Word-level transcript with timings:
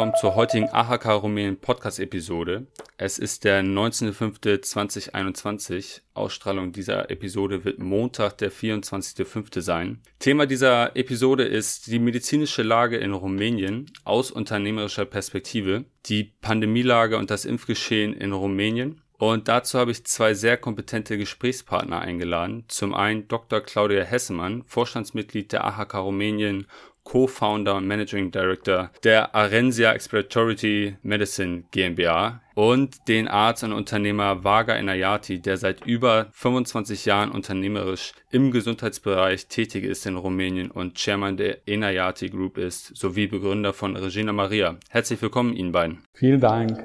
Willkommen 0.00 0.18
zur 0.18 0.34
heutigen 0.34 0.70
AHK 0.70 1.22
Rumänien 1.22 1.58
Podcast 1.58 2.00
Episode. 2.00 2.66
Es 2.96 3.18
ist 3.18 3.44
der 3.44 3.62
19.05.2021. 3.62 6.00
Ausstrahlung 6.14 6.72
dieser 6.72 7.10
Episode 7.10 7.66
wird 7.66 7.80
Montag, 7.80 8.38
der 8.38 8.50
24.05. 8.50 9.60
sein. 9.60 10.00
Thema 10.18 10.46
dieser 10.46 10.96
Episode 10.96 11.44
ist 11.44 11.88
die 11.88 11.98
medizinische 11.98 12.62
Lage 12.62 12.96
in 12.96 13.12
Rumänien 13.12 13.92
aus 14.04 14.30
unternehmerischer 14.30 15.04
Perspektive, 15.04 15.84
die 16.06 16.32
Pandemielage 16.40 17.18
und 17.18 17.30
das 17.30 17.44
Impfgeschehen 17.44 18.14
in 18.14 18.32
Rumänien 18.32 19.02
und 19.20 19.48
dazu 19.48 19.78
habe 19.78 19.90
ich 19.90 20.06
zwei 20.06 20.32
sehr 20.32 20.56
kompetente 20.56 21.18
Gesprächspartner 21.18 22.00
eingeladen. 22.00 22.64
Zum 22.68 22.94
einen 22.94 23.28
Dr. 23.28 23.60
Claudia 23.60 24.02
Hessemann, 24.02 24.62
Vorstandsmitglied 24.62 25.52
der 25.52 25.66
AHK 25.66 25.96
Rumänien, 25.96 26.66
Co-Founder 27.04 27.76
und 27.76 27.86
Managing 27.86 28.30
Director 28.30 28.90
der 29.04 29.34
Arensia 29.34 29.92
Expiratory 29.92 30.96
Medicine 31.02 31.64
GmbH 31.70 32.40
und 32.54 33.08
den 33.08 33.28
Arzt 33.28 33.64
und 33.64 33.72
Unternehmer 33.72 34.44
Vaga 34.44 34.74
Enayati, 34.74 35.40
der 35.40 35.56
seit 35.56 35.86
über 35.86 36.28
25 36.32 37.06
Jahren 37.06 37.30
unternehmerisch 37.30 38.12
im 38.30 38.50
Gesundheitsbereich 38.50 39.46
tätig 39.46 39.84
ist 39.84 40.06
in 40.06 40.16
Rumänien 40.16 40.70
und 40.70 40.96
Chairman 40.96 41.36
der 41.36 41.66
Enayati 41.66 42.28
Group 42.28 42.58
ist, 42.58 42.96
sowie 42.96 43.26
Begründer 43.26 43.72
von 43.72 43.96
Regina 43.96 44.32
Maria. 44.32 44.76
Herzlich 44.88 45.20
willkommen 45.22 45.54
Ihnen 45.54 45.72
beiden. 45.72 46.04
Vielen 46.14 46.40
Dank. 46.40 46.84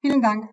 Vielen 0.00 0.22
Dank. 0.22 0.50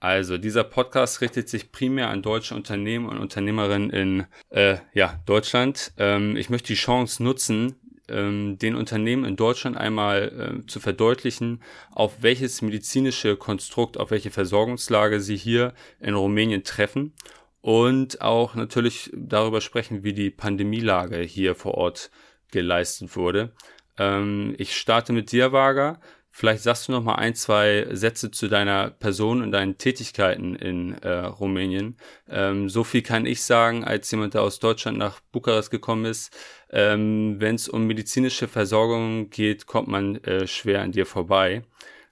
Also 0.00 0.38
dieser 0.38 0.64
Podcast 0.64 1.20
richtet 1.20 1.50
sich 1.50 1.72
primär 1.72 2.08
an 2.08 2.22
deutsche 2.22 2.54
Unternehmen 2.54 3.06
und 3.06 3.18
Unternehmerinnen 3.18 3.90
in 3.90 4.26
äh, 4.48 4.78
ja, 4.94 5.20
Deutschland. 5.26 5.92
Ähm, 5.98 6.36
ich 6.36 6.48
möchte 6.48 6.68
die 6.68 6.74
Chance 6.74 7.22
nutzen, 7.22 7.76
ähm, 8.08 8.58
den 8.58 8.76
Unternehmen 8.76 9.26
in 9.26 9.36
Deutschland 9.36 9.76
einmal 9.76 10.62
äh, 10.62 10.66
zu 10.66 10.80
verdeutlichen, 10.80 11.62
auf 11.92 12.22
welches 12.22 12.62
medizinische 12.62 13.36
Konstrukt, 13.36 13.98
auf 13.98 14.10
welche 14.10 14.30
Versorgungslage 14.30 15.20
sie 15.20 15.36
hier 15.36 15.74
in 16.00 16.14
Rumänien 16.14 16.64
treffen 16.64 17.12
und 17.60 18.22
auch 18.22 18.54
natürlich 18.54 19.10
darüber 19.14 19.60
sprechen, 19.60 20.02
wie 20.02 20.14
die 20.14 20.30
Pandemielage 20.30 21.18
hier 21.18 21.54
vor 21.54 21.74
Ort 21.74 22.10
geleistet 22.50 23.16
wurde. 23.16 23.52
Ähm, 23.98 24.54
ich 24.56 24.76
starte 24.76 25.12
mit 25.12 25.30
dir, 25.30 25.52
Vaga. 25.52 26.00
Vielleicht 26.32 26.62
sagst 26.62 26.88
du 26.88 26.92
noch 26.92 27.02
mal 27.02 27.16
ein, 27.16 27.34
zwei 27.34 27.86
Sätze 27.90 28.30
zu 28.30 28.48
deiner 28.48 28.90
Person 28.90 29.42
und 29.42 29.50
deinen 29.52 29.78
Tätigkeiten 29.78 30.54
in 30.54 30.94
äh, 31.02 31.10
Rumänien. 31.10 31.96
Ähm, 32.28 32.68
so 32.68 32.84
viel 32.84 33.02
kann 33.02 33.26
ich 33.26 33.42
sagen, 33.42 33.84
als 33.84 34.10
jemand, 34.10 34.34
der 34.34 34.42
aus 34.42 34.60
Deutschland 34.60 34.96
nach 34.96 35.20
Bukarest 35.32 35.70
gekommen 35.70 36.04
ist. 36.04 36.36
Ähm, 36.70 37.36
Wenn 37.40 37.56
es 37.56 37.68
um 37.68 37.86
medizinische 37.86 38.48
Versorgung 38.48 39.30
geht, 39.30 39.66
kommt 39.66 39.88
man 39.88 40.16
äh, 40.24 40.46
schwer 40.46 40.82
an 40.82 40.92
dir 40.92 41.04
vorbei. 41.04 41.62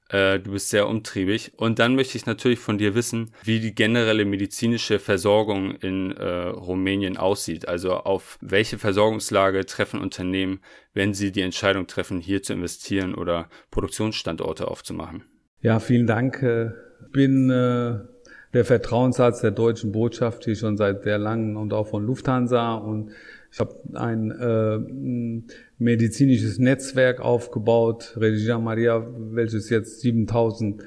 Äh, 0.08 0.40
du 0.40 0.52
bist 0.52 0.70
sehr 0.70 0.88
umtriebig. 0.88 1.52
Und 1.56 1.78
dann 1.78 1.94
möchte 1.94 2.16
ich 2.16 2.26
natürlich 2.26 2.58
von 2.58 2.78
dir 2.78 2.94
wissen, 2.94 3.30
wie 3.44 3.60
die 3.60 3.74
generelle 3.74 4.24
medizinische 4.24 4.98
Versorgung 4.98 5.72
in 5.72 6.12
äh, 6.12 6.48
Rumänien 6.48 7.16
aussieht. 7.16 7.68
Also 7.68 7.94
auf 7.94 8.38
welche 8.40 8.78
Versorgungslage 8.78 9.66
treffen 9.66 10.00
Unternehmen, 10.00 10.60
wenn 10.94 11.14
sie 11.14 11.32
die 11.32 11.42
Entscheidung 11.42 11.86
treffen, 11.86 12.20
hier 12.20 12.42
zu 12.42 12.52
investieren 12.52 13.14
oder 13.14 13.48
Produktionsstandorte 13.70 14.68
aufzumachen. 14.68 15.24
Ja, 15.60 15.80
vielen 15.80 16.06
Dank. 16.06 16.36
Ich 16.36 16.42
äh, 16.42 16.70
bin 17.12 17.50
äh, 17.50 17.98
der 18.54 18.64
Vertrauensarzt 18.64 19.42
der 19.42 19.50
deutschen 19.50 19.92
Botschaft 19.92 20.44
hier 20.44 20.56
schon 20.56 20.76
seit 20.76 21.02
sehr 21.02 21.18
langem 21.18 21.56
und 21.56 21.72
auch 21.72 21.88
von 21.88 22.04
Lufthansa 22.04 22.74
und 22.74 23.10
ich 23.50 23.60
habe 23.60 23.74
ein 23.94 24.30
äh, 24.30 25.42
medizinisches 25.78 26.58
Netzwerk 26.58 27.20
aufgebaut, 27.20 28.16
Regina 28.16 28.58
Maria, 28.58 29.06
welches 29.32 29.70
jetzt 29.70 30.00
7000 30.00 30.82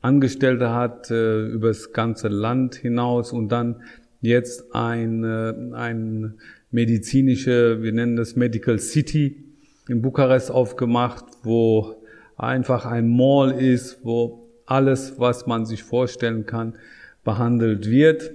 Angestellte 0.00 0.70
hat, 0.70 1.10
äh, 1.10 1.46
übers 1.46 1.92
ganze 1.92 2.28
Land 2.28 2.76
hinaus 2.76 3.32
und 3.32 3.50
dann 3.50 3.82
jetzt 4.20 4.74
ein, 4.74 5.24
äh, 5.24 5.52
ein 5.74 6.34
medizinische, 6.70 7.82
wir 7.82 7.92
nennen 7.92 8.16
das 8.16 8.36
Medical 8.36 8.78
City 8.78 9.44
in 9.88 10.02
Bukarest 10.02 10.50
aufgemacht, 10.50 11.24
wo 11.42 12.02
einfach 12.36 12.86
ein 12.86 13.08
Mall 13.08 13.52
ist, 13.52 13.98
wo 14.02 14.48
alles, 14.66 15.18
was 15.18 15.46
man 15.46 15.64
sich 15.64 15.82
vorstellen 15.82 16.44
kann, 16.46 16.74
behandelt 17.24 17.88
wird, 17.90 18.32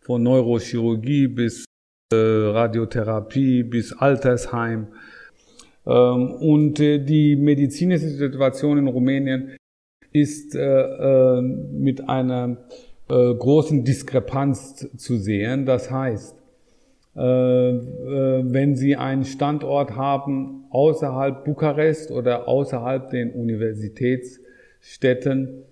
von 0.00 0.22
Neurochirurgie 0.22 1.28
bis 1.28 1.64
Radiotherapie 2.12 3.62
bis 3.62 3.92
Altersheim. 3.92 4.88
Ähm, 5.86 6.32
und 6.32 6.80
äh, 6.80 6.98
die 6.98 7.36
medizinische 7.36 8.08
Situation 8.08 8.78
in 8.78 8.88
Rumänien 8.88 9.56
ist 10.12 10.54
äh, 10.54 11.42
mit 11.42 12.08
einer 12.08 12.56
großen 13.06 13.84
Diskrepanz 13.84 14.88
zu 14.96 15.18
sehen. 15.18 15.66
Das 15.66 15.90
heißt, 15.90 16.34
wenn 17.12 18.76
Sie 18.76 18.96
einen 18.96 19.24
Standort 19.24 19.94
haben 19.94 20.64
außerhalb 20.70 21.44
Bukarest 21.44 22.10
oder 22.10 22.48
außerhalb 22.48 23.10
den 23.10 23.32
Universitätsstädten, 23.32 25.64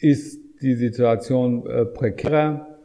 ist 0.00 0.38
die 0.60 0.74
Situation 0.74 1.64
prekärer 1.94 2.75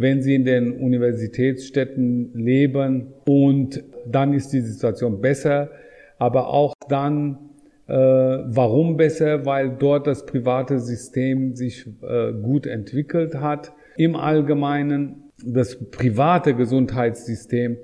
wenn 0.00 0.22
sie 0.22 0.34
in 0.34 0.44
den 0.44 0.72
Universitätsstädten 0.72 2.32
leben 2.34 3.08
und 3.26 3.82
dann 4.06 4.32
ist 4.32 4.52
die 4.52 4.60
Situation 4.60 5.20
besser, 5.20 5.70
aber 6.18 6.48
auch 6.48 6.74
dann, 6.88 7.38
äh, 7.86 7.92
warum 7.92 8.96
besser? 8.96 9.44
Weil 9.44 9.70
dort 9.70 10.06
das 10.06 10.24
private 10.24 10.78
System 10.78 11.54
sich 11.54 11.86
äh, 12.02 12.32
gut 12.32 12.66
entwickelt 12.66 13.34
hat. 13.36 13.72
Im 13.96 14.14
Allgemeinen, 14.14 15.30
das 15.44 15.76
private 15.90 16.54
Gesundheitssystem 16.54 17.76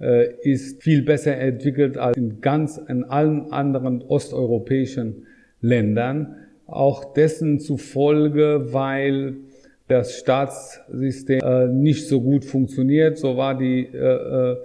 äh, 0.00 0.34
ist 0.42 0.82
viel 0.82 1.02
besser 1.02 1.36
entwickelt 1.36 1.96
als 1.96 2.16
in 2.16 2.40
ganz 2.40 2.78
in 2.88 3.04
allen 3.04 3.52
anderen 3.52 4.02
osteuropäischen 4.02 5.26
Ländern. 5.60 6.36
Auch 6.66 7.14
dessen 7.14 7.60
zufolge, 7.60 8.72
weil 8.72 9.36
das 9.88 10.16
Staatssystem 10.18 11.40
äh, 11.40 11.68
nicht 11.68 12.08
so 12.08 12.20
gut 12.20 12.44
funktioniert, 12.44 13.18
so 13.18 13.36
war 13.36 13.56
die 13.56 13.86
äh, 13.86 14.52
äh, 14.52 14.56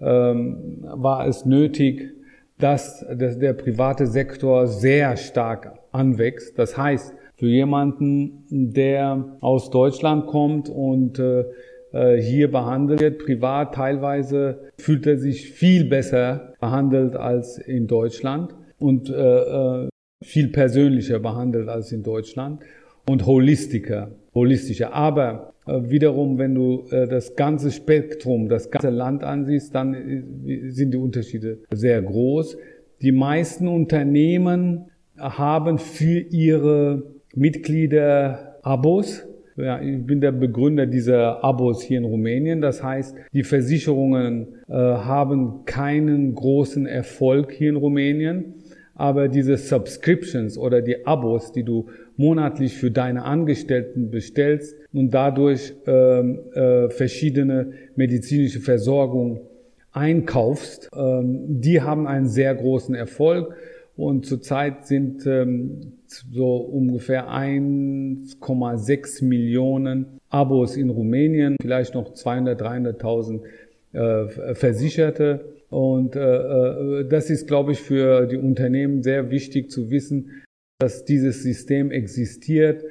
ähm, 0.00 0.78
war 0.82 1.26
es 1.26 1.44
nötig, 1.44 2.14
dass, 2.58 3.04
dass 3.16 3.38
der 3.38 3.52
private 3.52 4.06
Sektor 4.06 4.66
sehr 4.66 5.16
stark 5.16 5.78
anwächst. 5.92 6.58
Das 6.58 6.76
heißt, 6.76 7.14
für 7.36 7.46
jemanden, 7.46 8.44
der 8.50 9.36
aus 9.40 9.70
Deutschland 9.70 10.26
kommt 10.26 10.68
und 10.68 11.18
äh, 11.18 11.44
äh 11.92 12.20
hier 12.20 12.50
behandelt 12.50 13.00
wird, 13.00 13.18
privat 13.18 13.74
teilweise, 13.74 14.70
fühlt 14.76 15.06
er 15.06 15.18
sich 15.18 15.50
viel 15.50 15.84
besser 15.84 16.54
behandelt 16.60 17.14
als 17.16 17.58
in 17.58 17.86
Deutschland 17.86 18.54
und 18.78 19.10
äh, 19.10 19.14
äh 19.14 19.88
viel 20.24 20.48
persönlicher 20.48 21.20
behandelt 21.20 21.68
als 21.68 21.92
in 21.92 22.02
Deutschland 22.02 22.60
und 23.08 23.24
holistischer 23.24 24.10
holistischer. 24.38 24.92
Aber 24.92 25.52
äh, 25.66 25.90
wiederum, 25.90 26.38
wenn 26.38 26.54
du 26.54 26.84
äh, 26.90 27.06
das 27.06 27.36
ganze 27.36 27.70
Spektrum, 27.70 28.48
das 28.48 28.70
ganze 28.70 28.90
Land 28.90 29.22
ansiehst, 29.22 29.74
dann 29.74 29.94
äh, 29.94 30.70
sind 30.70 30.92
die 30.92 30.98
Unterschiede 30.98 31.58
sehr 31.70 32.00
groß. 32.02 32.56
Die 33.02 33.12
meisten 33.12 33.68
Unternehmen 33.68 34.86
haben 35.18 35.78
für 35.78 36.18
ihre 36.18 37.02
Mitglieder 37.34 38.58
Abos. 38.62 39.24
Ja, 39.56 39.80
ich 39.80 40.04
bin 40.06 40.20
der 40.20 40.32
Begründer 40.32 40.86
dieser 40.86 41.42
Abos 41.42 41.82
hier 41.82 41.98
in 41.98 42.04
Rumänien. 42.04 42.60
Das 42.60 42.82
heißt, 42.82 43.16
die 43.32 43.42
Versicherungen 43.42 44.48
äh, 44.68 44.72
haben 44.72 45.64
keinen 45.64 46.34
großen 46.34 46.86
Erfolg 46.86 47.52
hier 47.52 47.70
in 47.70 47.76
Rumänien. 47.76 48.54
Aber 48.94 49.28
diese 49.28 49.56
Subscriptions 49.56 50.58
oder 50.58 50.80
die 50.80 51.06
Abos, 51.06 51.52
die 51.52 51.64
du 51.64 51.86
monatlich 52.18 52.76
für 52.76 52.90
deine 52.90 53.24
Angestellten 53.24 54.10
bestellst 54.10 54.76
und 54.92 55.14
dadurch 55.14 55.72
ähm, 55.86 56.40
äh, 56.52 56.90
verschiedene 56.90 57.72
medizinische 57.94 58.60
Versorgung 58.60 59.40
einkaufst, 59.92 60.90
ähm, 60.94 61.60
die 61.60 61.80
haben 61.80 62.06
einen 62.06 62.28
sehr 62.28 62.54
großen 62.54 62.94
Erfolg. 62.94 63.54
Und 63.96 64.26
zurzeit 64.26 64.86
sind 64.86 65.26
ähm, 65.26 65.92
so 66.06 66.56
ungefähr 66.56 67.28
1,6 67.30 69.24
Millionen 69.24 70.20
Abos 70.28 70.76
in 70.76 70.90
Rumänien, 70.90 71.56
vielleicht 71.60 71.94
noch 71.94 72.12
200, 72.12 72.60
300.000 72.60 73.40
äh, 73.92 74.54
Versicherte. 74.54 75.46
Und 75.70 76.16
äh, 76.16 76.20
äh, 76.20 77.08
das 77.08 77.30
ist, 77.30 77.46
glaube 77.46 77.72
ich, 77.72 77.80
für 77.80 78.26
die 78.26 78.36
Unternehmen 78.36 79.02
sehr 79.02 79.30
wichtig 79.30 79.70
zu 79.70 79.90
wissen, 79.90 80.42
dass 80.78 81.04
dieses 81.04 81.42
System 81.42 81.90
existiert 81.90 82.84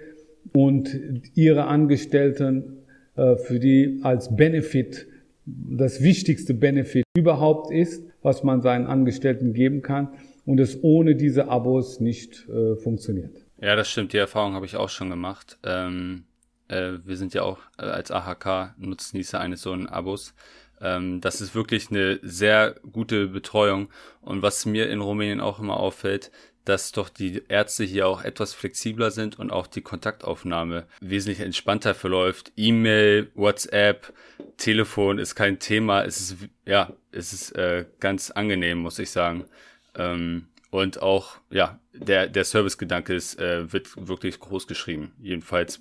und 0.54 1.00
ihre 1.36 1.66
Angestellten 1.66 2.84
äh, 3.16 3.38
für 3.38 3.60
die 3.60 4.00
als 4.04 4.36
Benefit 4.36 5.08
das 5.46 6.04
wichtigste 6.04 6.54
Benefit 6.54 7.06
überhaupt 7.16 7.72
ist, 7.72 8.04
was 8.22 8.44
man 8.44 8.62
seinen 8.62 8.86
Angestellten 8.86 9.54
geben 9.54 9.82
kann. 9.82 10.10
und 10.46 10.62
es 10.62 10.82
ohne 10.82 11.16
diese 11.16 11.50
Abos 11.50 12.00
nicht 12.00 12.48
äh, 12.48 12.78
funktioniert. 12.78 13.36
Ja, 13.60 13.76
das 13.76 13.90
stimmt. 13.90 14.14
Die 14.14 14.18
Erfahrung 14.18 14.54
habe 14.54 14.66
ich 14.66 14.78
auch 14.78 14.88
schon 14.88 15.10
gemacht. 15.10 15.58
Ähm, 15.64 16.24
äh, 16.70 16.94
wir 17.04 17.18
sind 17.18 17.34
ja 17.34 17.44
auch 17.44 17.60
äh, 17.78 17.84
als 17.84 18.12
AHK 18.12 18.76
Nutznießer 18.78 19.42
eines 19.42 19.62
so 19.62 19.74
einen 19.74 19.88
Abos. 19.88 20.34
Ähm, 20.80 21.20
das 21.20 21.42
ist 21.42 21.54
wirklich 21.54 21.90
eine 21.92 22.20
sehr 22.22 22.76
gute 22.92 23.28
Betreuung. 23.28 23.90
Und 24.22 24.42
was 24.42 24.66
mir 24.66 24.90
in 24.90 25.02
Rumänien 25.02 25.42
auch 25.42 25.60
immer 25.60 25.78
auffällt, 25.78 26.32
dass 26.68 26.92
doch 26.92 27.08
die 27.08 27.44
Ärzte 27.48 27.86
hier 27.86 28.08
auch 28.08 28.24
etwas 28.24 28.54
flexibler 28.54 29.10
sind 29.12 29.40
und 29.40 29.52
auch 29.52 29.68
die 29.68 29.82
Kontaktaufnahme 29.82 30.86
wesentlich 31.00 31.40
entspannter 31.40 31.96
verläuft. 31.96 32.52
E-Mail, 32.58 33.32
WhatsApp, 33.36 34.14
Telefon 34.58 35.18
ist 35.18 35.36
kein 35.36 35.60
Thema. 35.60 36.04
Es 36.04 36.20
ist, 36.20 36.38
ja, 36.66 36.92
es 37.12 37.32
ist 37.32 37.52
äh, 37.52 37.86
ganz 38.02 38.32
angenehm, 38.32 38.80
muss 38.80 39.00
ich 39.00 39.12
sagen. 39.12 39.46
Ähm, 39.96 40.48
und 40.70 41.02
auch, 41.02 41.38
ja, 41.50 41.80
der, 41.94 42.28
der 42.28 42.44
Servicegedanke 42.44 43.16
äh, 43.16 43.72
wird 43.72 44.08
wirklich 44.08 44.40
groß 44.40 44.68
geschrieben. 44.68 45.14
Jedenfalls 45.22 45.80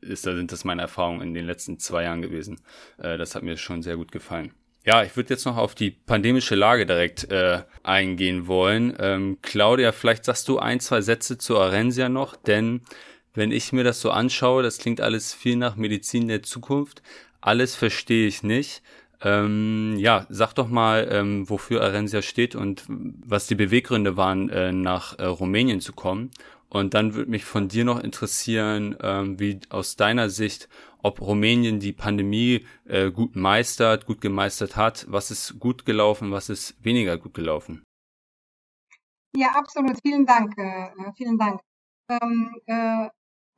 ist, 0.00 0.22
sind 0.22 0.52
das 0.52 0.64
meine 0.64 0.82
Erfahrungen 0.82 1.22
in 1.22 1.34
den 1.34 1.46
letzten 1.46 1.80
zwei 1.80 2.04
Jahren 2.04 2.22
gewesen. 2.22 2.60
Äh, 2.98 3.18
das 3.18 3.34
hat 3.34 3.42
mir 3.42 3.56
schon 3.56 3.82
sehr 3.82 3.96
gut 3.96 4.12
gefallen. 4.12 4.52
Ja, 4.88 5.02
ich 5.02 5.14
würde 5.16 5.34
jetzt 5.34 5.44
noch 5.44 5.58
auf 5.58 5.74
die 5.74 5.90
pandemische 5.90 6.54
Lage 6.54 6.86
direkt 6.86 7.30
äh, 7.30 7.60
eingehen 7.82 8.46
wollen. 8.46 8.96
Ähm, 8.98 9.36
Claudia, 9.42 9.92
vielleicht 9.92 10.24
sagst 10.24 10.48
du 10.48 10.58
ein, 10.58 10.80
zwei 10.80 11.02
Sätze 11.02 11.36
zu 11.36 11.58
Arensia 11.58 12.08
noch, 12.08 12.36
denn 12.36 12.80
wenn 13.34 13.52
ich 13.52 13.74
mir 13.74 13.84
das 13.84 14.00
so 14.00 14.10
anschaue, 14.10 14.62
das 14.62 14.78
klingt 14.78 15.02
alles 15.02 15.34
viel 15.34 15.56
nach 15.56 15.76
Medizin 15.76 16.26
der 16.26 16.42
Zukunft. 16.42 17.02
Alles 17.42 17.74
verstehe 17.74 18.26
ich 18.28 18.42
nicht. 18.42 18.80
Ähm, 19.20 19.96
ja, 19.98 20.24
sag 20.30 20.54
doch 20.54 20.68
mal, 20.68 21.06
ähm, 21.12 21.50
wofür 21.50 21.82
Arensia 21.82 22.22
steht 22.22 22.54
und 22.54 22.84
was 22.88 23.46
die 23.46 23.56
Beweggründe 23.56 24.16
waren, 24.16 24.48
äh, 24.48 24.72
nach 24.72 25.18
äh, 25.18 25.26
Rumänien 25.26 25.82
zu 25.82 25.92
kommen. 25.92 26.30
Und 26.70 26.94
dann 26.94 27.14
würde 27.14 27.30
mich 27.30 27.44
von 27.44 27.68
dir 27.68 27.84
noch 27.84 28.00
interessieren, 28.00 28.96
ähm, 29.00 29.40
wie 29.40 29.60
aus 29.70 29.96
deiner 29.96 30.28
Sicht, 30.28 30.68
ob 31.02 31.20
Rumänien 31.20 31.80
die 31.80 31.92
Pandemie 31.92 32.66
äh, 32.84 33.10
gut 33.10 33.36
meistert, 33.36 34.04
gut 34.04 34.20
gemeistert 34.20 34.76
hat, 34.76 35.06
was 35.08 35.30
ist 35.30 35.58
gut 35.58 35.86
gelaufen, 35.86 36.30
was 36.30 36.48
ist 36.48 36.76
weniger 36.84 37.16
gut 37.16 37.34
gelaufen. 37.34 37.84
Ja, 39.34 39.48
absolut. 39.54 39.98
Vielen 40.02 40.26
Dank. 40.26 40.56
Äh, 40.58 40.90
vielen 41.16 41.38
Dank. 41.38 41.60
Ähm, 42.10 42.54
äh, 42.66 43.08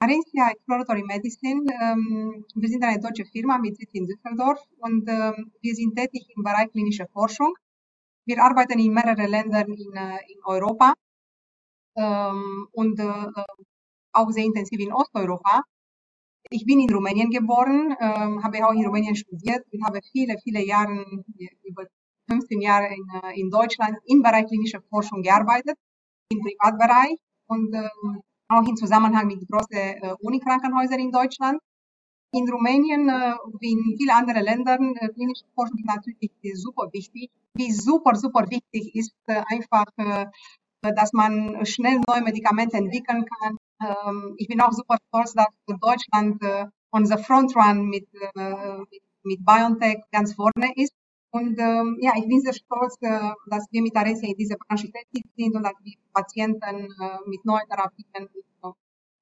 Arencia 0.03 0.51
Exploratory 0.51 1.03
Medicine, 1.03 1.63
ähm, 1.83 2.45
wir 2.55 2.69
sind 2.71 2.83
eine 2.83 2.99
deutsche 2.99 3.27
Firma 3.27 3.59
mit 3.59 3.77
Sitz 3.77 3.91
in 3.93 4.07
Düsseldorf 4.07 4.59
und 4.79 5.07
ähm, 5.09 5.53
wir 5.61 5.75
sind 5.75 5.95
tätig 5.95 6.27
im 6.35 6.43
Bereich 6.43 6.71
klinische 6.71 7.07
Forschung. 7.13 7.53
Wir 8.25 8.43
arbeiten 8.43 8.79
in 8.79 8.95
mehreren 8.95 9.29
Ländern 9.29 9.69
in, 9.73 9.93
äh, 9.95 10.19
in 10.33 10.39
Europa 10.45 10.95
ähm, 11.97 12.69
und 12.73 12.99
äh, 12.99 13.43
auch 14.13 14.31
sehr 14.31 14.45
intensiv 14.45 14.81
in 14.81 14.93
Osteuropa. 14.93 15.63
Ich 16.51 16.65
bin 16.65 16.81
in 16.81 16.93
Rumänien 16.93 17.31
geboren, 17.31 17.95
ähm, 18.01 18.43
habe 18.43 18.67
auch 18.67 18.73
in 18.73 18.85
Rumänien 18.85 19.15
studiert 19.15 19.65
und 19.73 19.85
habe 19.85 20.01
viele, 20.11 20.37
viele 20.43 20.65
Jahre, 20.65 21.05
über 21.65 21.85
15 22.29 22.61
Jahre 22.61 22.87
in, 22.87 23.07
äh, 23.23 23.41
in 23.41 23.51
Deutschland 23.51 23.99
im 24.07 24.23
Bereich 24.23 24.47
klinische 24.47 24.81
Forschung 24.89 25.23
gearbeitet, 25.23 25.77
im 26.31 26.41
Privatbereich 26.41 27.19
und 27.47 27.75
ähm, 27.75 28.23
auch 28.49 28.67
im 28.67 28.77
Zusammenhang 28.77 29.27
mit 29.27 29.47
großen 29.49 29.77
äh, 29.77 30.15
Unikrankenhäusern 30.21 30.99
in 30.99 31.13
Deutschland. 31.13 31.61
In 32.33 32.49
Rumänien, 32.49 33.09
äh, 33.09 33.35
wie 33.61 33.73
in 33.73 33.97
vielen 33.99 34.11
anderen 34.11 34.43
Ländern, 34.45 34.95
äh, 34.97 35.09
klinische 35.09 35.45
Forschung 35.55 35.79
ist 35.79 35.87
natürlich 35.87 36.31
super 36.55 36.89
wichtig. 36.93 37.31
Wie 37.55 37.73
super, 37.73 38.15
super 38.15 38.49
wichtig 38.49 38.95
ist 38.95 39.15
äh, 39.27 39.43
einfach 39.53 39.87
äh, 39.97 40.27
dass 40.83 41.13
man 41.13 41.65
schnell 41.67 42.01
neue 42.09 42.23
Medikamente 42.23 42.77
entwickeln 42.77 43.25
kann. 43.27 43.57
Ähm, 43.83 44.35
ich 44.39 44.49
bin 44.49 44.61
auch 44.61 44.73
super 44.73 44.97
stolz, 45.09 45.35
dass 45.35 45.47
Deutschland 45.67 46.43
äh, 46.43 46.67
on 46.93 47.07
the 47.07 47.17
front 47.17 47.55
run 47.57 47.89
mit, 47.89 48.09
äh, 48.35 48.79
mit, 49.23 49.45
BioNTech 49.45 49.99
ganz 50.13 50.35
vorne 50.35 50.73
ist. 50.77 50.95
Und 51.33 51.59
ähm, 51.61 51.99
ja, 52.01 52.13
ich 52.17 52.27
bin 52.27 52.41
sehr 52.41 52.55
stolz, 52.55 52.97
äh, 53.03 53.33
dass 53.47 53.67
wir 53.71 53.83
mit 53.83 53.97
Aresia 53.97 54.29
in 54.29 54.37
dieser 54.37 54.57
Branche 54.57 54.91
tätig 54.91 55.25
sind 55.37 55.55
und 55.55 55.63
dass 55.63 55.75
wir 55.83 55.95
Patienten 56.13 56.89
mit 57.27 57.45
neuen 57.45 57.69
Therapien, 57.69 58.29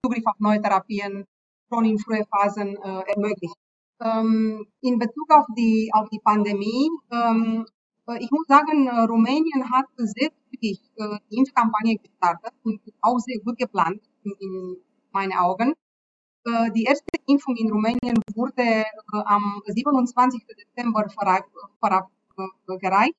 Zugriff 0.02 0.24
auf 0.26 0.38
neue 0.38 0.62
Therapien 0.62 1.26
schon 1.68 1.84
in 1.84 1.98
frühen 1.98 2.24
Phasen 2.30 2.76
äh, 2.76 3.02
ermöglichen. 3.12 3.60
Ähm, 4.00 4.66
in 4.80 4.98
Bezug 4.98 5.30
auf 5.30 5.46
die, 5.56 5.90
auf 5.92 6.08
die 6.08 6.20
Pandemie, 6.20 6.88
ähm, 7.10 7.66
äh, 8.06 8.22
ich 8.22 8.30
muss 8.30 8.46
sagen, 8.46 8.88
Rumänien 8.88 9.70
hat 9.72 9.86
sehr 9.96 10.30
zügig 10.58 10.80
äh, 10.96 11.18
die 11.30 11.38
Impfkampagne 11.38 11.96
gestartet 11.96 12.52
und 12.64 12.80
auch 13.00 13.18
sehr 13.18 13.38
gut 13.40 13.58
geplant 13.58 14.00
in, 14.24 14.32
in 14.40 14.76
meinen 15.12 15.32
Augen. 15.32 15.74
Die 16.74 16.84
erste 16.84 17.04
Impfung 17.26 17.56
in 17.56 17.70
Rumänien 17.70 18.18
wurde 18.34 18.86
am 19.26 19.60
27. 19.66 20.46
Dezember 20.46 21.06
verabgereicht 21.10 23.14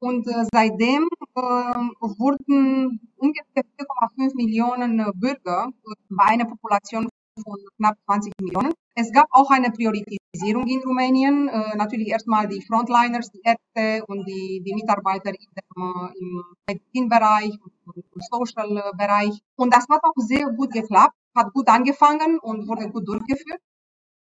und 0.00 0.26
seitdem 0.52 1.08
wurden 1.34 3.00
ungefähr 3.16 3.62
4,5 3.78 4.34
Millionen 4.34 5.10
Bürger 5.14 5.70
bei 6.10 6.24
einer 6.24 6.44
Population 6.44 7.08
von 7.42 7.58
knapp 7.76 7.96
20 8.06 8.32
Millionen. 8.40 8.72
Es 8.94 9.12
gab 9.12 9.26
auch 9.30 9.50
eine 9.50 9.70
Priorisierung 9.70 10.66
in 10.66 10.82
Rumänien. 10.84 11.48
Äh, 11.48 11.76
natürlich 11.76 12.08
erstmal 12.08 12.48
die 12.48 12.62
Frontliners, 12.62 13.30
die 13.30 13.42
Ärzte 13.44 14.04
und 14.06 14.26
die, 14.26 14.62
die 14.64 14.74
Mitarbeiter 14.74 15.30
in 15.30 15.46
dem, 15.56 15.82
äh, 15.82 16.18
im 16.18 16.44
Medizinbereich 16.68 17.52
und 17.84 17.96
im 17.96 18.20
Social-Bereich. 18.30 19.38
Und 19.56 19.74
das 19.74 19.86
hat 19.90 20.02
auch 20.02 20.16
sehr 20.16 20.46
gut 20.52 20.72
geklappt, 20.72 21.16
hat 21.34 21.52
gut 21.52 21.68
angefangen 21.68 22.38
und 22.38 22.68
wurde 22.68 22.90
gut 22.90 23.06
durchgeführt. 23.06 23.60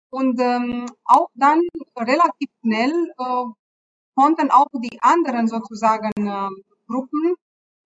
Und 0.10 0.40
ähm, 0.42 0.86
auch 1.06 1.30
dann 1.36 1.62
relativ 1.98 2.50
schnell 2.62 2.92
äh, 3.18 3.46
konnten 4.16 4.52
auch 4.52 4.68
die 4.74 5.00
anderen 5.02 5.48
sozusagen 5.48 6.12
äh, 6.18 6.50
Gruppen 6.88 7.36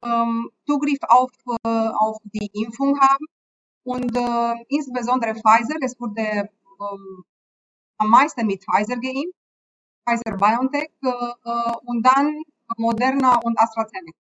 ähm, 0.03 0.49
Zugriff 0.67 0.99
auf, 1.07 1.31
äh, 1.47 1.89
auf 1.97 2.17
die 2.23 2.49
Impfung 2.53 2.99
haben. 2.99 3.25
Und 3.85 4.17
äh, 4.17 4.65
insbesondere 4.69 5.35
Pfizer, 5.35 5.77
es 5.81 5.99
wurde 5.99 6.21
ähm, 6.21 7.23
am 7.97 8.09
meisten 8.09 8.47
mit 8.47 8.63
Pfizer 8.63 8.97
geimpft, 8.97 9.37
Pfizer 10.07 10.37
BioNTech 10.37 10.89
äh, 11.03 11.07
äh, 11.07 11.73
und 11.85 12.01
dann 12.03 12.41
Moderna 12.77 13.37
und 13.43 13.59
AstraZeneca. 13.59 14.17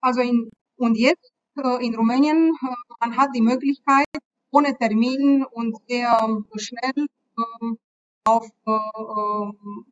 Also 0.00 0.22
in, 0.22 0.50
und 0.76 0.96
jetzt 0.96 1.32
äh, 1.62 1.84
in 1.84 1.94
Rumänien, 1.94 2.48
äh, 2.48 2.74
man 3.00 3.16
hat 3.16 3.30
die 3.34 3.42
Möglichkeit, 3.42 4.06
ohne 4.50 4.74
Termin 4.78 5.44
und 5.44 5.76
sehr 5.86 6.16
schnell 6.56 7.06
ähm, 7.38 7.78
auf 8.24 8.48
äh, 8.66 8.72
ähm, 8.72 9.84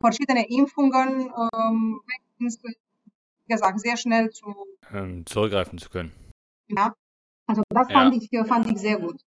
verschiedene 0.00 0.48
Impfungen, 0.48 1.30
ähm, 1.52 2.00
wie 2.38 2.76
gesagt, 3.46 3.80
sehr 3.80 3.98
schnell 3.98 4.30
zu 4.30 4.54
ähm, 4.90 5.26
zurückgreifen 5.26 5.78
zu 5.78 5.90
können. 5.90 6.12
Ja, 6.68 6.94
also 7.50 7.62
das 7.68 7.88
ja. 7.88 7.94
fand, 7.94 8.14
ich, 8.14 8.30
fand 8.46 8.70
ich 8.70 8.78
sehr 8.78 8.98
gut. 8.98 9.20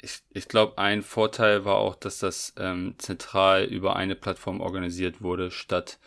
Ich, 0.00 0.20
ich 0.30 0.46
glaube, 0.46 0.78
ein 0.78 1.02
Vorteil 1.02 1.64
war 1.64 1.76
auch, 1.76 1.96
dass 1.96 2.20
das 2.20 2.54
ähm, 2.56 2.94
zentral 2.98 3.64
über 3.64 3.96
eine 3.96 4.14
Plattform 4.14 4.60
organisiert 4.60 5.20
wurde, 5.22 5.50
statt 5.50 5.98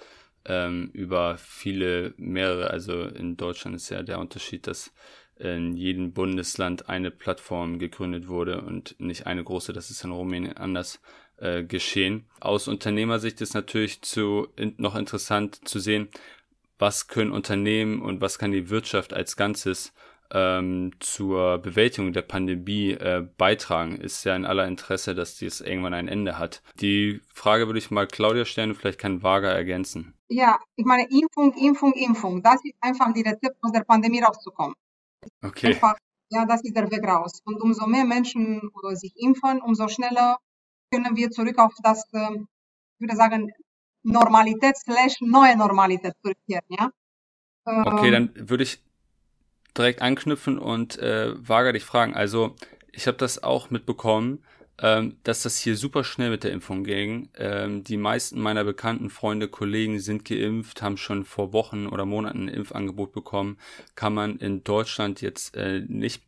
ähm, 0.46 0.90
über 0.94 1.38
viele, 1.38 2.14
mehrere. 2.16 2.70
Also 2.70 3.04
in 3.04 3.36
Deutschland 3.36 3.76
ist 3.76 3.90
ja 3.90 4.02
der 4.02 4.20
Unterschied, 4.20 4.66
dass 4.66 4.94
in 5.36 5.74
jedem 5.74 6.14
Bundesland 6.14 6.88
eine 6.88 7.12
Plattform 7.12 7.80
gegründet 7.80 8.30
wurde 8.30 8.62
und 8.62 8.96
nicht 9.00 9.28
eine 9.28 9.44
große. 9.44 9.74
Das 9.74 9.90
ist 9.90 10.06
in 10.06 10.12
Rumänien 10.12 10.56
anders 10.56 11.02
äh, 11.38 11.64
geschehen. 11.64 12.30
Aus 12.40 12.70
Unternehmersicht 12.70 13.42
ist 13.42 13.56
natürlich 13.56 14.02
zu, 14.04 14.48
in, 14.56 14.76
noch 14.78 14.96
interessant 14.96 15.68
zu 15.68 15.80
sehen, 15.80 16.08
was 16.80 17.08
können 17.08 17.32
Unternehmen 17.32 18.02
und 18.02 18.22
was 18.22 18.40
kann 18.40 18.54
die 18.54 18.70
Wirtschaft 18.70 19.14
als 19.14 19.36
Ganzes 19.36 19.94
ähm, 20.32 20.92
zur 21.00 21.60
Bewältigung 21.60 22.14
der 22.14 22.22
Pandemie 22.22 22.92
äh, 22.92 23.28
beitragen, 23.38 23.98
ist 23.98 24.24
ja 24.24 24.36
in 24.36 24.46
aller 24.46 24.68
Interesse, 24.68 25.14
dass 25.16 25.36
dies 25.36 25.62
irgendwann 25.62 25.94
ein 25.94 26.08
Ende 26.08 26.38
hat. 26.38 26.62
Die 26.80 27.22
Frage 27.34 27.68
würde 27.68 27.80
ich 27.80 27.92
mal 27.92 28.08
Claudia 28.08 28.46
stellen 28.46 28.72
und 28.72 28.76
vielleicht 28.76 29.00
kann 29.00 29.24
Vaga 29.24 29.50
ergänzen. 29.50 30.14
Ja, 30.30 30.60
ich 30.76 30.86
meine 30.86 31.08
Impfung, 31.10 31.54
Impfung, 31.54 31.94
Impfung. 31.94 32.42
Das 32.42 32.60
ist 32.64 32.76
einfach 32.80 33.14
die 33.14 33.22
Rezept, 33.22 33.58
aus 33.62 33.72
der 33.72 33.84
Pandemie 33.84 34.22
rauszukommen. 34.22 34.76
Okay. 35.44 35.68
Einfach, 35.68 35.96
ja, 36.30 36.46
das 36.46 36.64
ist 36.64 36.76
der 36.76 36.90
Weg 36.90 37.04
raus. 37.04 37.42
Und 37.44 37.62
umso 37.62 37.86
mehr 37.88 38.06
Menschen 38.06 38.62
sich 38.94 39.14
impfen, 39.18 39.62
umso 39.62 39.88
schneller 39.88 40.38
können 40.94 41.16
wir 41.16 41.30
zurück 41.32 41.60
auf 41.60 41.74
das, 41.84 42.04
äh, 42.14 42.32
ich 42.34 43.00
würde 43.00 43.16
sagen, 43.16 43.52
Normalität 44.04 44.78
slash 44.78 45.22
neue 45.22 45.58
Normalität 45.58 46.14
zurückkehren, 46.22 46.66
ja. 46.70 46.90
Okay, 47.66 48.08
ähm, 48.08 48.34
dann 48.34 48.50
würde 48.50 48.64
ich 48.64 48.82
direkt 49.78 50.02
anknüpfen 50.02 50.58
und 50.60 51.00
äh, 51.00 51.34
Vaga 51.38 51.72
dich 51.72 51.84
fragen. 51.84 52.14
Also 52.14 52.56
ich 52.92 53.08
habe 53.08 53.18
das 53.18 53.42
auch 53.44 53.70
mitbekommen. 53.70 54.40
ähm, 54.82 55.18
dass 55.24 55.44
das 55.44 55.58
hier 55.60 55.78
super 55.78 56.04
schnell 56.04 56.32
mit 56.32 56.44
der 56.44 56.52
Impfung 56.52 56.84
ging. 56.84 57.30
Ähm, 57.38 57.84
die 57.84 57.98
meisten 57.98 58.42
meiner 58.42 58.64
bekannten 58.64 59.10
Freunde, 59.10 59.48
Kollegen 59.48 60.00
sind 60.00 60.26
geimpft, 60.26 60.82
haben 60.82 60.98
schon 60.98 61.24
vor 61.24 61.54
Wochen 61.54 61.86
oder 61.88 62.06
Monaten 62.06 62.46
ein 62.46 62.54
Impfangebot 62.54 63.14
bekommen. 63.14 63.58
Kann 63.96 64.14
man 64.14 64.38
in 64.38 64.64
Deutschland 64.64 65.22
jetzt 65.22 65.56
äh, 65.56 65.82
nicht 65.88 66.24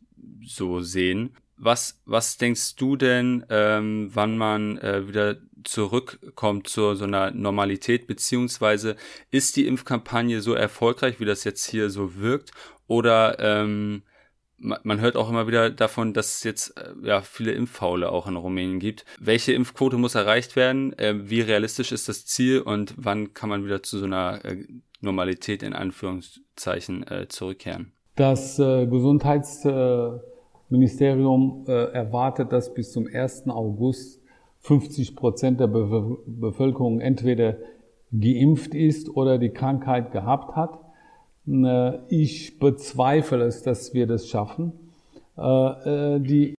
so 0.46 0.80
sehen. 0.80 1.36
Was, 1.56 2.00
was 2.04 2.36
denkst 2.36 2.76
du 2.76 2.96
denn, 2.96 3.44
ähm, 3.48 4.10
wann 4.12 4.36
man 4.36 4.78
äh, 4.78 5.06
wieder 5.08 5.36
zurückkommt 5.62 6.68
zu 6.68 6.94
so 6.94 7.04
einer 7.04 7.30
Normalität, 7.30 8.06
beziehungsweise 8.06 8.96
ist 9.30 9.56
die 9.56 9.66
Impfkampagne 9.66 10.40
so 10.42 10.54
erfolgreich, 10.54 11.20
wie 11.20 11.24
das 11.24 11.44
jetzt 11.44 11.64
hier 11.66 11.90
so 11.90 12.16
wirkt? 12.16 12.50
Oder 12.86 13.38
ähm, 13.38 14.02
man 14.58 15.00
hört 15.00 15.16
auch 15.16 15.28
immer 15.28 15.46
wieder 15.46 15.70
davon, 15.70 16.12
dass 16.12 16.36
es 16.36 16.44
jetzt 16.44 16.78
äh, 16.78 16.92
ja 17.02 17.20
viele 17.20 17.52
Impffaule 17.52 18.10
auch 18.10 18.26
in 18.26 18.36
Rumänien 18.36 18.78
gibt. 18.78 19.04
Welche 19.20 19.52
Impfquote 19.52 19.96
muss 19.96 20.14
erreicht 20.14 20.56
werden? 20.56 20.96
Äh, 20.98 21.28
wie 21.28 21.40
realistisch 21.40 21.92
ist 21.92 22.08
das 22.08 22.26
Ziel 22.26 22.60
und 22.60 22.94
wann 22.96 23.34
kann 23.34 23.48
man 23.48 23.64
wieder 23.64 23.82
zu 23.82 23.98
so 23.98 24.06
einer 24.06 24.44
äh, 24.44 24.64
Normalität 25.00 25.62
in 25.62 25.72
Anführungszeichen 25.72 27.06
äh, 27.06 27.28
zurückkehren? 27.28 27.92
Das 28.16 28.58
Gesundheits 28.58 29.64
Ministerium 30.68 31.64
äh, 31.68 31.92
erwartet, 31.92 32.52
dass 32.52 32.72
bis 32.72 32.92
zum 32.92 33.06
1. 33.12 33.48
August 33.48 34.20
50 34.60 35.14
Prozent 35.14 35.60
der 35.60 35.66
Be 35.66 36.16
Bevölkerung 36.26 37.00
entweder 37.00 37.56
geimpft 38.10 38.74
ist 38.74 39.08
oder 39.14 39.38
die 39.38 39.50
Krankheit 39.50 40.12
gehabt 40.12 40.56
hat. 40.56 40.80
Ich 42.08 42.58
bezweifle 42.58 43.44
es, 43.44 43.62
dass 43.62 43.92
wir 43.92 44.06
das 44.06 44.28
schaffen. 44.28 44.72
Äh, 45.36 46.14
äh, 46.14 46.20
die 46.20 46.54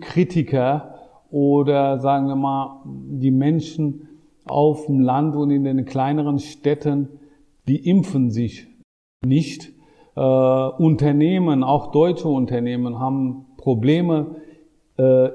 Kritiker 0.00 0.94
oder 1.30 1.98
sagen 1.98 2.26
wir 2.26 2.36
mal 2.36 2.82
die 2.84 3.30
Menschen 3.30 4.08
auf 4.44 4.86
dem 4.86 5.00
Land 5.00 5.34
und 5.34 5.50
in 5.50 5.64
den 5.64 5.84
kleineren 5.86 6.38
Städten, 6.38 7.08
die 7.66 7.88
impfen 7.88 8.30
sich 8.30 8.66
nicht 9.24 9.72
äh, 10.14 10.20
Unternehmen, 10.20 11.64
auch 11.64 11.90
deutsche 11.90 12.28
Unternehmen, 12.28 12.98
haben 12.98 13.46
Probleme, 13.56 14.36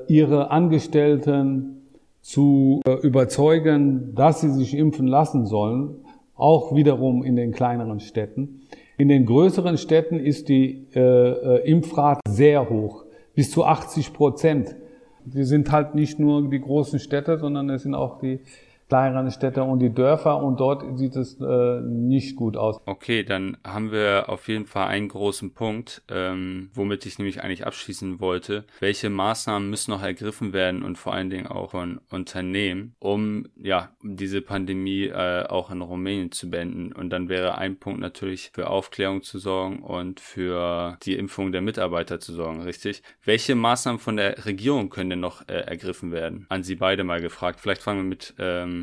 ihre 0.08 0.51
Angestellten 0.51 1.88
zu 2.22 2.82
überzeugen, 3.01 4.13
dass 4.13 4.39
sie 4.39 4.51
sich 4.51 4.75
impfen 4.75 5.08
lassen 5.08 5.48
sollen, 5.48 5.96
auch 6.36 6.75
wiederum 6.75 7.24
in 7.24 7.36
den 7.36 7.51
kleineren 7.51 8.00
Städten. 8.00 8.62
In 8.98 9.10
den 9.10 9.25
größeren 9.25 9.77
Städten 9.77 10.20
ist 10.20 10.50
die 10.50 10.88
äh, 10.96 11.00
äh 11.00 11.70
Impfrate 11.70 12.22
sehr 12.27 12.70
hoch, 12.70 13.06
bis 13.36 13.51
zu 13.51 13.63
80 13.63 14.13
Prozent. 14.13 14.75
Die 15.24 15.44
sind 15.44 15.72
halt 15.72 15.94
nicht 15.94 16.20
nur 16.20 16.50
die 16.50 16.60
großen 16.60 17.00
Städte, 17.00 17.38
sondern 17.38 17.70
es 17.70 17.84
sind 17.84 17.94
auch 17.94 18.20
die 18.20 18.39
kleineren 18.88 19.32
Städte 19.32 19.63
und 19.63 19.79
die 19.79 19.94
Dörfer 19.94 20.41
und 20.41 20.60
dort 20.60 20.98
sieht 20.98 21.15
es 21.15 21.39
äh, 21.41 21.82
nicht 21.82 22.36
gut 22.36 22.56
aus. 22.56 22.79
Okay, 22.86 23.24
dann 23.24 23.58
haben 23.65 23.91
wir 23.91 24.29
auf 24.29 24.48
jeden 24.48 24.65
Fall 24.65 24.88
einen 24.88 25.10
großen 25.10 25.53
Punkt, 25.53 26.03
ähm, 26.10 26.70
womit 26.74 27.06
ich 27.06 27.17
nämlich 27.17 27.44
eigentlich 27.44 27.65
abschließen 27.65 28.20
wollte. 28.20 28.65
Welche 28.79 29.10
Maßnahmen 29.10 29.70
müssen 29.70 29.91
noch 29.91 30.03
ergriffen 30.03 30.53
werden 30.53 30.84
und 30.84 30.98
vor 30.98 31.13
allen 31.13 31.29
Dingen 31.29 31.48
auch 31.48 31.72
von 31.72 32.00
Unternehmen, 32.12 32.96
um 33.00 33.48
ja 33.56 33.89
diese 34.01 34.41
Pandemie 34.41 35.06
äh, 35.06 35.46
auch 35.48 35.70
in 35.70 35.82
Rumänien 35.82 36.32
zu 36.32 36.50
beenden? 36.50 36.94
Und 36.94 37.10
dann 37.10 37.29
wäre 37.29 37.58
ein 37.58 37.77
Punkt 37.77 38.00
natürlich 38.00 38.51
für 38.53 38.70
Aufklärung 38.70 39.22
zu 39.22 39.39
sorgen 39.39 39.79
und 39.79 40.20
für 40.20 40.98
die 41.03 41.15
Impfung 41.15 41.51
der 41.51 41.62
Mitarbeiter 41.62 42.20
zu 42.20 42.34
sorgen, 42.34 42.62
richtig? 42.62 43.03
Welche 43.24 43.56
Maßnahmen 43.56 44.00
von 44.00 44.15
der 44.15 44.46
Regierung 44.46 44.89
können 44.89 45.10
denn 45.10 45.20
noch 45.20 45.48
äh, 45.48 45.56
ergriffen 45.56 46.12
werden? 46.12 46.46
An 46.50 46.63
Sie 46.63 46.75
beide 46.75 47.03
mal 47.03 47.22
gefragt. 47.22 47.60
Vielleicht 47.60 47.82
fangen 47.82 48.03
wir 48.03 48.10
mit 48.10 48.34
ähm, 48.39 48.76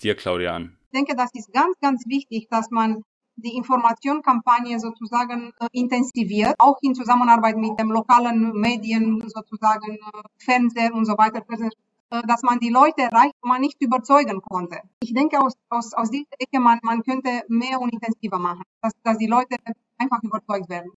dir, 0.00 0.14
Claudia, 0.14 0.54
an? 0.54 0.76
Ich 0.86 0.98
denke, 0.98 1.16
das 1.16 1.30
ist 1.34 1.52
ganz, 1.52 1.78
ganz 1.80 2.06
wichtig, 2.06 2.48
dass 2.50 2.70
man 2.70 3.02
die 3.36 3.56
Informationskampagne 3.56 4.78
sozusagen 4.78 5.52
äh, 5.58 5.66
intensiviert, 5.72 6.54
auch 6.58 6.76
in 6.82 6.94
Zusammenarbeit 6.94 7.56
mit 7.56 7.78
den 7.78 7.88
lokalen 7.88 8.52
Medien, 8.52 9.22
sozusagen 9.26 9.94
äh, 9.94 10.22
Fernseher 10.38 10.92
und 10.94 11.06
so 11.06 11.12
weiter, 11.16 11.42
äh, 11.48 12.22
dass 12.26 12.42
man 12.42 12.58
die 12.58 12.68
Leute 12.68 13.02
erreicht, 13.02 13.34
man 13.42 13.60
nicht 13.60 13.80
überzeugen 13.80 14.42
konnte. 14.42 14.78
Ich 15.02 15.14
denke, 15.14 15.40
aus, 15.40 15.54
aus, 15.70 15.94
aus 15.94 16.10
dieser 16.10 16.26
Ecke, 16.38 16.60
man, 16.60 16.78
man 16.82 17.02
könnte 17.02 17.42
mehr 17.48 17.80
und 17.80 17.92
intensiver 17.92 18.38
machen, 18.38 18.64
dass, 18.82 18.92
dass 19.02 19.16
die 19.18 19.26
Leute 19.26 19.56
einfach 19.96 20.22
überzeugt 20.22 20.68
werden. 20.68 20.92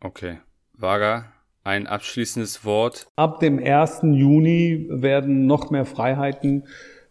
Okay. 0.00 0.40
Vaga, 0.72 1.30
ein 1.62 1.86
abschließendes 1.86 2.64
Wort. 2.64 3.08
Ab 3.16 3.40
dem 3.40 3.58
1. 3.58 4.00
Juni 4.02 4.86
werden 4.90 5.46
noch 5.46 5.70
mehr 5.70 5.84
Freiheiten 5.84 6.66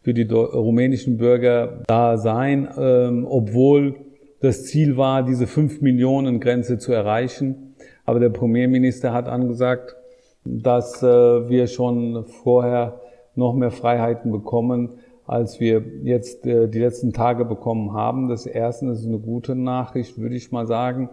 für 0.09 0.13
die 0.15 0.23
rumänischen 0.33 1.17
Bürger 1.17 1.83
da 1.85 2.17
sein, 2.17 2.67
ähm, 2.79 3.27
obwohl 3.29 3.93
das 4.41 4.65
Ziel 4.65 4.97
war, 4.97 5.21
diese 5.21 5.45
5 5.45 5.81
Millionen 5.81 6.39
Grenze 6.39 6.79
zu 6.79 6.91
erreichen. 6.91 7.75
Aber 8.05 8.19
der 8.19 8.29
Premierminister 8.29 9.13
hat 9.13 9.27
angesagt, 9.27 9.95
dass 10.43 11.03
äh, 11.03 11.05
wir 11.05 11.67
schon 11.67 12.25
vorher 12.25 13.01
noch 13.35 13.53
mehr 13.53 13.69
Freiheiten 13.69 14.31
bekommen, 14.31 14.93
als 15.27 15.59
wir 15.59 15.83
jetzt 16.01 16.43
äh, 16.47 16.67
die 16.67 16.79
letzten 16.79 17.13
Tage 17.13 17.45
bekommen 17.45 17.93
haben. 17.93 18.29
Das 18.29 18.47
erste 18.47 18.87
ist 18.87 19.05
eine 19.05 19.19
gute 19.19 19.53
Nachricht, 19.53 20.17
würde 20.17 20.35
ich 20.35 20.51
mal 20.51 20.65
sagen. 20.65 21.11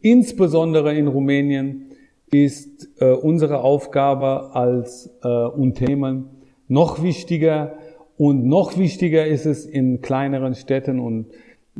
Insbesondere 0.00 0.94
in 0.94 1.08
Rumänien 1.08 1.90
ist 2.30 2.88
äh, 3.00 3.10
unsere 3.10 3.60
Aufgabe 3.60 4.54
als 4.54 5.10
äh, 5.22 5.28
Unternehmen 5.28 6.30
noch 6.68 7.02
wichtiger, 7.02 7.74
und 8.20 8.44
noch 8.44 8.76
wichtiger 8.76 9.26
ist 9.26 9.46
es 9.46 9.64
in 9.64 10.02
kleineren 10.02 10.54
Städten 10.54 11.00
und 11.00 11.28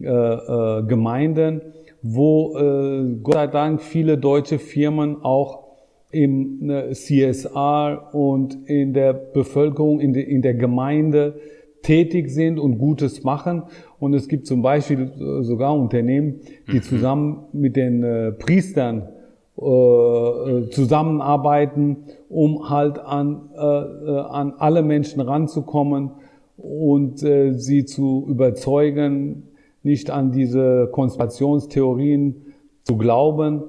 äh, 0.00 0.06
äh, 0.06 0.82
Gemeinden, 0.86 1.60
wo 2.00 2.56
äh, 2.56 3.18
Gott 3.22 3.34
sei 3.34 3.46
Dank 3.48 3.82
viele 3.82 4.16
deutsche 4.16 4.58
Firmen 4.58 5.22
auch 5.22 5.64
im 6.10 6.70
äh, 6.70 6.92
CSR 6.92 8.14
und 8.14 8.56
in 8.70 8.94
der 8.94 9.12
Bevölkerung, 9.12 10.00
in, 10.00 10.14
de, 10.14 10.22
in 10.22 10.40
der 10.40 10.54
Gemeinde 10.54 11.38
tätig 11.82 12.30
sind 12.30 12.58
und 12.58 12.78
Gutes 12.78 13.22
machen. 13.22 13.64
Und 13.98 14.14
es 14.14 14.26
gibt 14.26 14.46
zum 14.46 14.62
Beispiel 14.62 15.12
äh, 15.20 15.42
sogar 15.42 15.78
Unternehmen, 15.78 16.40
die 16.72 16.76
mhm. 16.76 16.82
zusammen 16.84 17.44
mit 17.52 17.76
den 17.76 18.02
äh, 18.02 18.32
Priestern 18.32 19.10
äh, 19.58 20.70
zusammenarbeiten, 20.70 21.98
um 22.30 22.70
halt 22.70 22.98
an, 22.98 23.50
äh, 23.54 23.60
an 23.60 24.54
alle 24.56 24.80
Menschen 24.80 25.20
ranzukommen 25.20 26.12
und 26.62 27.22
äh, 27.22 27.52
sie 27.54 27.84
zu 27.84 28.26
überzeugen, 28.28 29.48
nicht 29.82 30.10
an 30.10 30.32
diese 30.32 30.88
Konspirationstheorien 30.92 32.54
zu 32.84 32.96
glauben. 32.96 33.64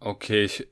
Okay, 0.00 0.44
ich, 0.44 0.68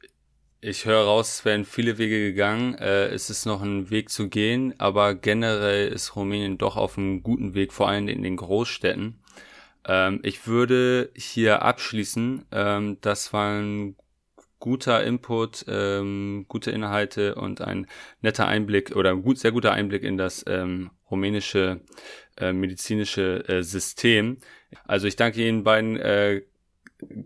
ich 0.61 0.85
höre 0.85 1.05
raus, 1.05 1.39
es 1.39 1.45
werden 1.45 1.65
viele 1.65 1.99
Wege 1.99 2.21
gegangen. 2.21 2.75
Äh, 2.75 3.07
es 3.07 3.31
ist 3.31 3.47
noch 3.47 3.63
ein 3.63 3.91
Weg 3.91 4.11
zu 4.11 4.29
gehen, 4.29 4.75
aber 4.79 5.15
generell 5.15 5.89
ist 5.89 6.17
Rumänien 6.17 6.59
doch 6.59 6.77
auf 6.77 6.99
einem 6.99 7.23
guten 7.23 7.55
Weg, 7.55 7.73
vor 7.73 7.89
allem 7.89 8.09
in 8.09 8.23
den 8.23 8.37
Großstädten. 8.37 9.19
Ähm, 9.87 10.21
ich 10.23 10.47
würde 10.47 11.11
hier 11.17 11.63
abschließen. 11.63 12.45
Ähm, 12.53 12.99
das 13.01 13.33
war 13.33 13.59
ein 13.59 13.97
guter 14.59 15.05
Input, 15.05 15.65
ähm, 15.69 16.47
gute 16.49 16.71
Inhalte 16.71 17.35
und 17.35 17.61
ein 17.61 17.87
netter 18.21 18.47
Einblick 18.47 18.97
oder 18.97 19.11
ein 19.11 19.23
gut, 19.23 19.39
sehr 19.39 19.53
guter 19.53 19.73
Einblick 19.73 20.03
in 20.03 20.17
das 20.17 20.45
ähm, 20.47 20.91
rumänische 21.11 21.81
äh, 22.39 22.53
medizinische 22.53 23.49
äh, 23.49 23.63
System. 23.63 24.39
Also 24.85 25.07
ich 25.07 25.17
danke 25.17 25.47
Ihnen 25.47 25.65
beiden 25.65 25.97
äh, 25.97 26.43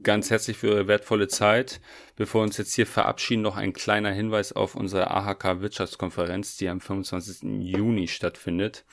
ganz 0.03 0.31
herzlich 0.31 0.57
für 0.57 0.69
Ihre 0.69 0.89
wertvolle 0.89 1.29
Zeit. 1.29 1.81
Bevor 2.17 2.41
wir 2.41 2.45
uns 2.45 2.59
jetzt 2.59 2.75
hier 2.75 2.87
verabschieden, 2.87 3.43
noch 3.43 3.57
ein 3.57 3.73
kleiner 3.73 4.11
Hinweis 4.11 4.53
auf 4.53 4.75
unsere 4.75 5.11
AHK 5.11 5.61
Wirtschaftskonferenz, 5.61 6.57
die 6.57 6.69
am 6.69 6.81
25. 6.81 7.43
Juni 7.61 8.09
stattfindet. 8.09 8.85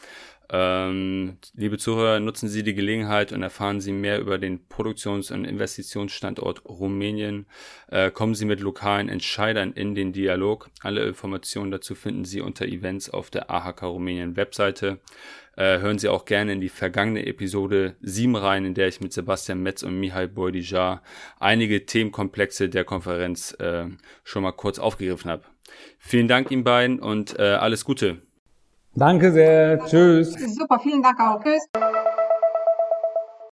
Ähm, 0.50 1.38
liebe 1.56 1.77
Zuhörer, 1.77 2.22
nutzen 2.22 2.48
Sie 2.48 2.63
die 2.63 2.74
Gelegenheit 2.74 3.34
und 3.34 3.44
erfahren 3.44 3.82
Sie 3.82 3.92
mehr 3.92 4.20
über 4.20 4.38
den 4.38 4.68
Produktions- 4.70 5.30
und 5.32 5.44
Investitionsstandort 5.44 6.63
Rumänien. 6.66 7.48
Äh, 7.89 8.12
kommen 8.12 8.34
Sie 8.34 8.46
mit 8.46 8.62
lokalen 8.62 9.10
Entscheidern 9.10 9.74
in 9.74 9.94
den 9.94 10.13
Dialog. 10.13 10.70
Alle 10.82 11.06
Informationen 11.06 11.72
dazu 11.72 11.96
finden 11.96 12.24
Sie 12.24 12.39
unter 12.39 12.66
Events 12.66 13.10
auf 13.10 13.30
der 13.30 13.51
AHK 13.51 13.84
Rumänien 13.84 14.38
Webseite. 14.38 15.00
Äh, 15.58 15.80
hören 15.80 16.00
Sie 16.00 16.08
auch 16.08 16.24
gerne 16.24 16.54
in 16.54 16.62
die 16.62 16.70
vergangene 16.70 17.25
Episode 17.25 17.96
7 18.01 18.36
rein, 18.36 18.63
in 18.63 18.74
der 18.74 18.88
ich 18.88 19.01
mit 19.01 19.12
Sebastian 19.12 19.62
Metz 19.62 19.84
und 19.84 20.00
Mihai 20.00 20.27
Boydijar 20.27 21.01
einige 21.39 21.86
Themenkomplexe 21.86 22.70
der 22.70 22.86
Konferenz 22.86 23.51
äh, 23.60 23.88
schon 24.24 24.44
mal 24.44 24.54
kurz 24.54 24.80
aufgegriffen 24.80 25.30
habe. 25.30 25.44
Vielen 26.00 26.30
Dank 26.30 26.51
Ihnen 26.51 26.63
beiden 26.63 27.00
und 27.00 27.38
äh, 27.38 27.42
alles 27.42 27.84
Gute. 27.84 28.22
Danke 28.98 29.32
sehr. 29.32 29.80
Tschüss. 29.86 30.34
Super, 30.56 30.80
vielen 30.80 31.04
Dank 31.04 31.20
auch. 31.20 31.39
Tschüss. 31.44 31.68